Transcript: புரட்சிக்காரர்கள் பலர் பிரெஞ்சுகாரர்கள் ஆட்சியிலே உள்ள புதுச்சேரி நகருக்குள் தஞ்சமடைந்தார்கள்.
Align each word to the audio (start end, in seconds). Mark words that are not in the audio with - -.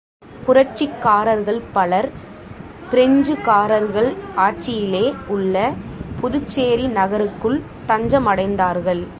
புரட்சிக்காரர்கள் 0.45 1.61
பலர் 1.73 2.09
பிரெஞ்சுகாரர்கள் 2.91 4.09
ஆட்சியிலே 4.35 5.05
உள்ள 5.27 5.55
புதுச்சேரி 6.21 6.87
நகருக்குள் 6.87 7.59
தஞ்சமடைந்தார்கள். 7.87 9.03